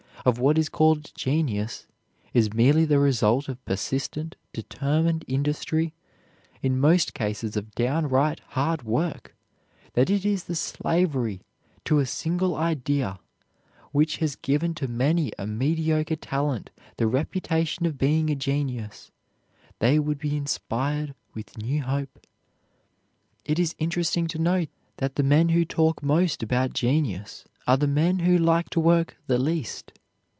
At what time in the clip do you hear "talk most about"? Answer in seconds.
25.65-26.73